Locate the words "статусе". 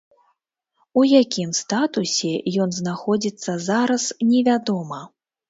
1.57-2.31